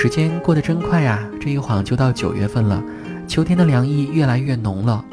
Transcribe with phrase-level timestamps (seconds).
[0.00, 2.80] 时间过得真快呀，这一晃就到九月份了，
[3.26, 5.04] 秋天的凉意越来越浓了。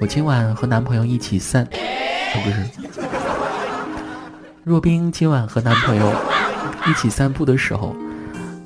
[0.00, 1.68] 我今晚和男朋友一起散，
[2.32, 2.56] 不是。
[4.64, 6.10] 若冰今晚和男朋友
[6.86, 7.94] 一起散步的时候，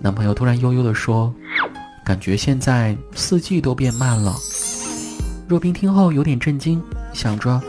[0.01, 1.35] 男朋友突然悠悠地说
[2.07, 4.37] ：“感觉现在四季都变慢了。”
[5.49, 6.81] 若冰听后有点震惊，
[7.13, 7.61] 想着，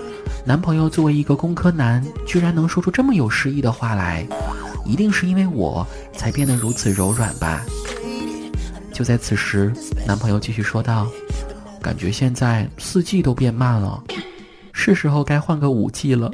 [0.45, 4.27] 男朋友作为一个工科男，居然能说出这么有诗意的话来，
[4.85, 7.65] 一定是因为我才变得如此柔软吧。
[8.99, 9.71] 就在此时，
[10.05, 11.07] 男朋友继续说道
[11.81, 14.03] ：“感觉现在四 G 都变慢了，
[14.73, 16.29] 是时候该换个五 G 了。”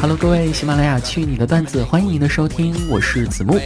[0.00, 3.60] Hello，各位喜马拉雅去你的段子，欢迎您的收听，我是子木。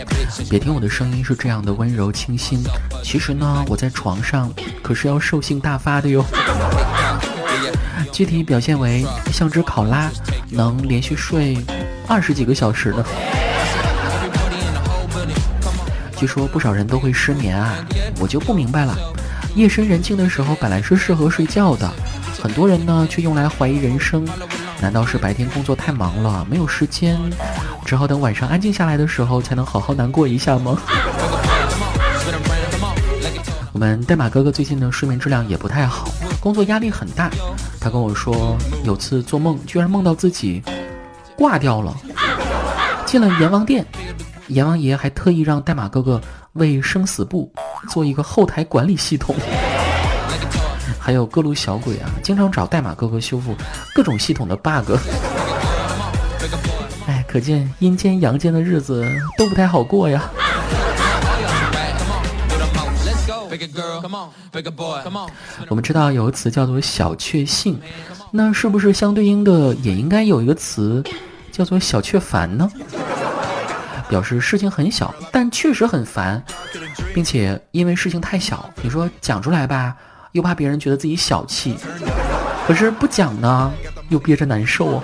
[0.50, 2.60] 别听我的声音是这样的温柔清新，
[3.04, 6.24] 其实呢，我在床上可是要兽性大发的哟。
[8.10, 10.10] 具体表现为像只考拉，
[10.50, 11.56] 能连续睡
[12.08, 13.04] 二十几个小时呢。
[16.16, 17.76] 据说不少人都会失眠啊，
[18.18, 18.96] 我就不明白了。
[19.54, 21.88] 夜深人静的时候本来是适合睡觉的，
[22.42, 24.26] 很多人呢却用来怀疑人生。
[24.82, 27.16] 难道是白天工作太忙了，没有时间，
[27.84, 30.76] 只好等晚上安静下来的时候才能好好难过一下吗？
[33.72, 36.08] 我们代码哥哥最近的睡眠质量也不太好，
[36.40, 37.30] 工作压力很大。
[37.80, 40.60] 他跟我说，有次做梦居然梦到自己
[41.36, 41.96] 挂掉了，
[43.06, 43.86] 进了阎王殿，
[44.48, 46.20] 阎王爷还特意让代码哥哥
[46.54, 47.52] 为生死簿
[47.88, 49.32] 做一个后台管理系统。
[51.02, 53.56] 还有各路小鬼啊，经常找代码哥哥修复
[53.92, 54.92] 各种系统的 bug。
[57.08, 59.04] 哎，可见阴间阳间的日子
[59.36, 60.30] 都不太好过呀。
[65.68, 67.80] 我们知道有个词叫做小确幸，
[68.30, 71.02] 那是不是相对应的也应该有一个词
[71.50, 72.70] 叫做小确烦呢？
[74.08, 76.42] 表示事情很小，但确实很烦，
[77.12, 79.96] 并且因为事情太小，你说讲出来吧。
[80.32, 81.76] 又怕别人觉得自己小气，
[82.66, 83.70] 可是不讲呢，
[84.08, 85.02] 又憋着难受啊。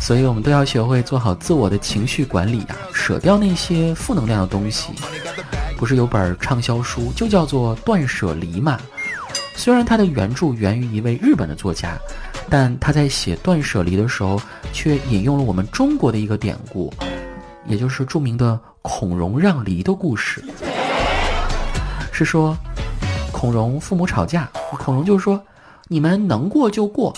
[0.00, 4.92] 所以，我们都要学会做好自我的情绪管理啊，舍掉那些负能量的东西。
[5.78, 8.78] 不是有本畅销书就叫做《断舍离》嘛？
[9.54, 11.96] 虽然它的原著源于一位日本的作家，
[12.50, 14.40] 但他在写断舍离的时候，
[14.72, 16.92] 却引用了我们中国的一个典故。
[17.66, 20.42] 也就是著名的孔融让梨的故事，
[22.12, 22.56] 是说
[23.30, 25.40] 孔融父母吵架，孔融就说
[25.88, 27.14] ：“你们能过就过，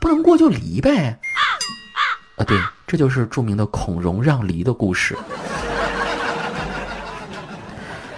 [0.00, 1.18] 不能过就离呗。”
[2.38, 5.16] 啊，对，这就是著名的孔融让梨的故事。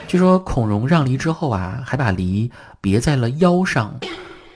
[0.06, 3.98] 据说孔融让梨之后啊，还把梨别在了腰上，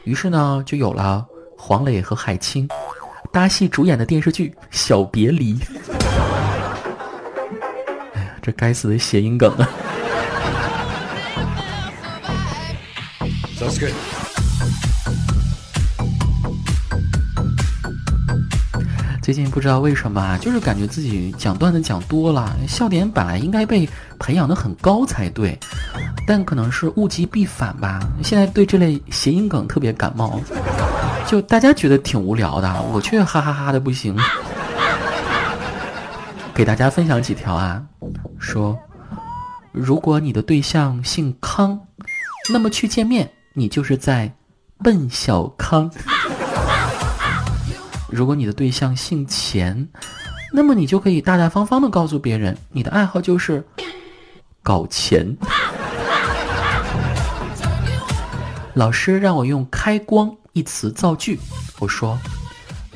[0.05, 1.25] 于是呢，就有了
[1.57, 2.69] 黄磊和海清
[3.33, 5.55] 搭戏主演的电视剧《小别离》。
[8.45, 9.67] 这该死的谐音梗啊！
[19.23, 23.89] 最近不知道为什么，就是感觉自己讲段子讲多了，笑点本来应该被
[24.19, 25.59] 培养的很高才对，
[26.27, 27.99] 但可能是物极必反吧。
[28.23, 30.39] 现在对这类谐音梗特别感冒，
[31.27, 34.15] 就大家觉得挺无聊的，我却哈哈哈的不行。
[36.55, 37.85] 给大家分享几条啊，
[38.39, 38.79] 说，
[39.73, 41.79] 如果你的对象姓康，
[42.49, 44.33] 那么去见面你就是在
[44.79, 45.91] 奔小康；
[48.09, 49.89] 如果你的对象姓钱，
[50.53, 53.67] 那么你就可以大大方方的告诉别人，你的爱好就是
[54.63, 55.37] 搞钱。
[58.75, 61.37] 老师让我用“开光”一词造句，
[61.81, 62.17] 我说，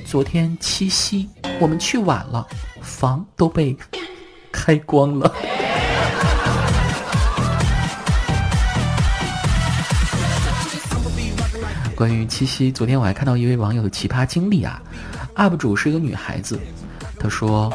[0.04, 1.28] 昨天七夕
[1.60, 2.46] 我们去晚了。
[2.88, 3.76] 房都被
[4.50, 5.32] 开光了。
[11.94, 14.80] 关于七夕，昨天我还看到一位网友的奇葩经历啊
[15.36, 16.58] ，UP 主是一个女孩子，
[17.18, 17.72] 她说：“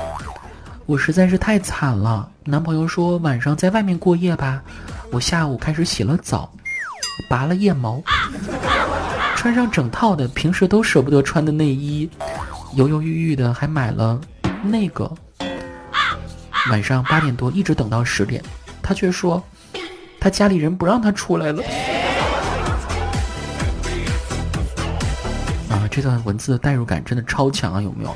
[0.88, 4.64] 我实在是太惨了，男朋友说晚上在外面过夜吧，
[5.12, 6.52] 我下午开始洗了澡，
[7.30, 8.02] 拔了腋毛，
[9.36, 12.10] 穿上整套的平时都舍不得穿的内衣，
[12.76, 14.20] 犹犹豫豫的还买了。”
[14.64, 15.12] 那个
[16.72, 18.42] 晚上八点多一直等到十点，
[18.82, 19.44] 他却说
[20.20, 21.62] 他家里人不让他出来了。
[25.70, 28.16] 啊这段文字的代入感真的超强啊，有没有？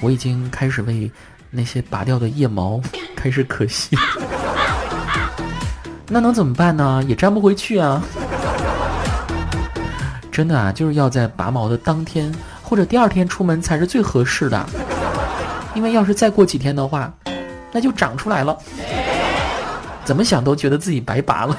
[0.00, 1.10] 我已经开始为
[1.50, 2.80] 那些拔掉的腋毛
[3.14, 3.96] 开始可惜。
[6.08, 7.02] 那能怎么办呢？
[7.06, 8.02] 也粘不回去啊。
[10.32, 12.30] 真的啊，就是要在拔毛的当天
[12.62, 14.66] 或者第二天出门才是最合适的，
[15.76, 17.12] 因为要是再过几天的话，
[17.70, 18.56] 那就长出来了，
[20.06, 21.58] 怎么想都觉得自己白拔了。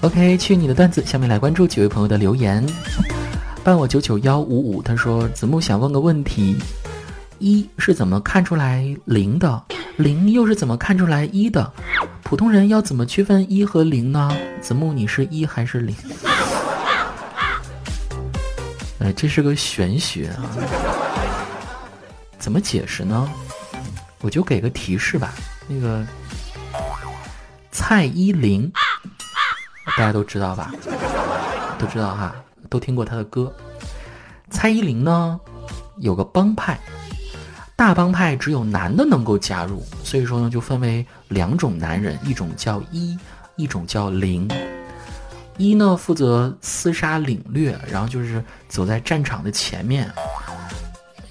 [0.00, 1.04] OK，去你的段子。
[1.06, 2.66] 下面来关注几位朋友的留言。
[3.64, 6.56] 伴我九九幺五五，他说：“子木想问个问题，
[7.38, 9.62] 一是怎么看出来零的？
[9.96, 11.70] 零又是怎么看出来一的？
[12.22, 14.34] 普通人要怎么区分一和零呢？
[14.62, 15.94] 子木，你是一还是零？”
[19.00, 20.48] 哎，这是个玄学啊！
[22.38, 23.30] 怎么解释呢？
[24.22, 25.34] 我就给个提示吧。
[25.66, 26.04] 那个
[27.70, 28.70] 蔡依林。
[29.96, 30.72] 大家都知道吧？
[31.78, 32.34] 都知道哈，
[32.68, 33.52] 都听过他的歌。
[34.50, 35.38] 蔡依林呢，
[35.98, 36.78] 有个帮派，
[37.76, 43.18] 大帮派只有男的能够加入，所以说呢，就分为两种男人，一种叫一，
[43.56, 44.48] 一种叫零。
[45.56, 50.10] 一呢负责厮杀领略，然后就是走在战场的前面。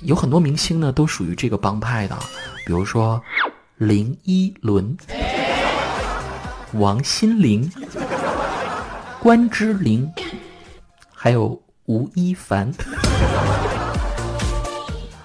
[0.02, 2.16] 有很多明星呢都属于这个帮派的，
[2.66, 3.22] 比如说
[3.78, 4.96] 林依轮、
[6.74, 7.72] 王心凌。
[9.20, 10.10] 关之琳，
[11.28, 12.72] 还有吴亦凡。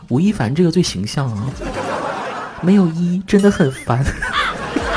[0.09, 1.47] 吴亦凡这个最形象啊，
[2.61, 4.05] 没有一真的很烦。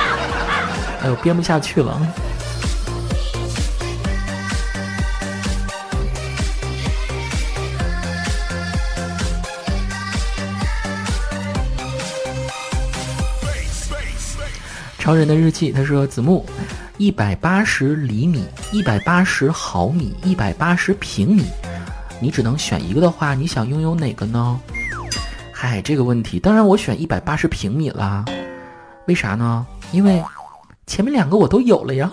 [1.03, 2.01] 哎呦，编不下去了。
[14.97, 16.43] 超人的日记，他说：“子木。”
[16.97, 21.43] 一百八十厘米，一百八十毫米，一百八十平米，
[22.21, 24.57] 你只能选一个的话，你想拥有哪个呢？
[25.51, 28.23] 嗨，这个问题，当然我选一百八十平米啦。
[29.07, 29.67] 为啥呢？
[29.91, 30.23] 因为
[30.87, 32.09] 前面两个我都有了呀。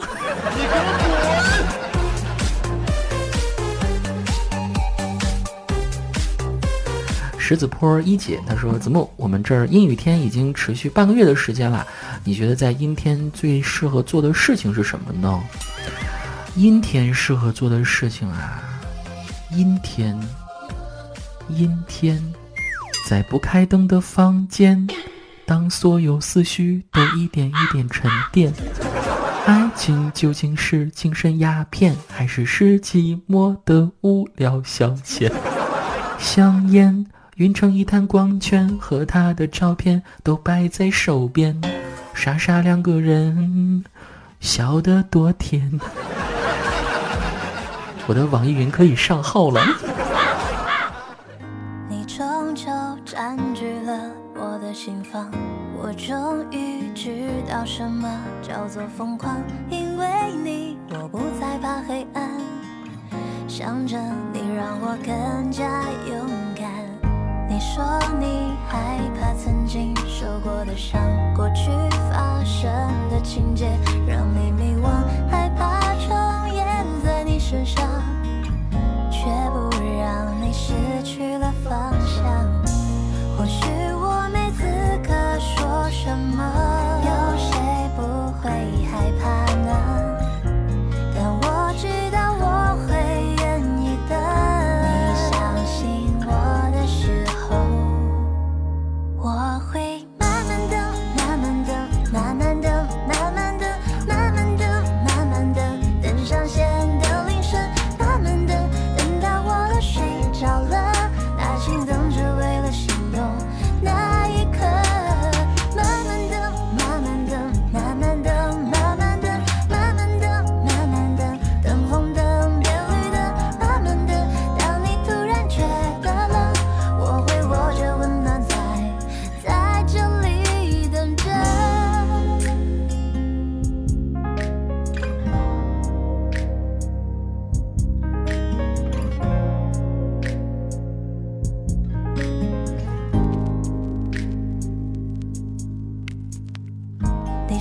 [7.52, 11.86] 石子坡一姐她说：“子木，我们这儿阴雨天已经持续半个月的时间了，
[12.24, 15.38] 你觉得在阴天最适合做的事情是什么呢？
[16.56, 18.62] 阴天适合做的事情啊，
[19.50, 20.18] 阴天，
[21.50, 22.18] 阴天，
[23.06, 24.88] 在不开灯的房间，
[25.44, 28.50] 当所有思绪都一点一点沉淀，
[29.44, 35.30] 爱情究竟是精神鸦片，还是是寂寞的无聊消遣？
[36.18, 37.04] 香烟。”
[37.42, 41.60] 晕成一滩光圈，和他的照片都摆在手边，
[42.14, 43.84] 傻傻两个人，
[44.38, 45.80] 笑得多甜。
[48.06, 49.60] 我的网易云可以上号了。
[51.88, 52.70] 你终究
[53.04, 55.28] 占据了我的心房，
[55.76, 58.08] 我终于知道什么
[58.40, 60.06] 叫做疯狂，因为
[60.44, 62.30] 你，我不再怕黑暗，
[63.48, 63.98] 想着
[64.32, 65.64] 你让我更加
[66.08, 66.24] 勇。
[66.28, 66.41] 你
[67.62, 67.82] 说
[68.18, 71.00] 你害怕曾经受过的伤，
[71.32, 71.70] 过去
[72.10, 72.68] 发生
[73.08, 74.88] 的情节让你迷惘，
[75.30, 77.86] 害怕重演在你身上，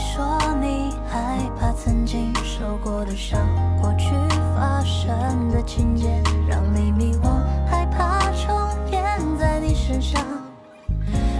[0.01, 3.39] 说你害怕曾经受过的伤
[3.79, 4.09] 过去
[4.55, 7.29] 发生的情节让你迷惘
[7.69, 8.51] 害怕重
[8.91, 10.19] 演在你身上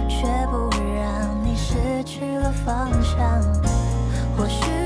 [0.08, 3.72] 却不让你失去了方向。
[4.36, 4.81] 或许